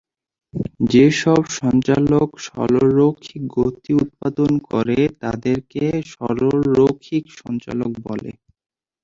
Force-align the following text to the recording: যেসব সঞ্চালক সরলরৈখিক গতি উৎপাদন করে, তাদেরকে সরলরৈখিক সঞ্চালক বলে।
যেসব 0.91 1.41
সঞ্চালক 1.57 2.29
সরলরৈখিক 2.45 3.41
গতি 3.55 3.91
উৎপাদন 4.01 4.51
করে, 4.69 4.99
তাদেরকে 5.21 5.83
সরলরৈখিক 6.13 7.23
সঞ্চালক 7.39 7.91
বলে। 8.07 8.31